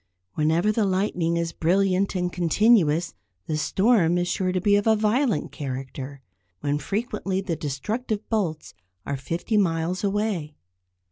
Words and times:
Whenever 0.33 0.71
the 0.71 0.83
lightning 0.83 1.37
is 1.37 1.51
brilliant 1.51 2.15
and 2.15 2.33
continuous 2.33 3.13
the 3.45 3.55
storm 3.55 4.17
is 4.17 4.27
sure 4.27 4.51
to 4.51 4.59
be 4.59 4.75
of 4.75 4.87
a 4.87 4.95
violent 4.95 5.51
character, 5.51 6.23
when 6.61 6.79
frequently 6.79 7.39
the 7.39 7.55
destructive 7.55 8.27
bolts 8.27 8.73
are 9.05 9.15
fifty 9.15 9.57
miles 9.57 10.03
away. 10.03 10.55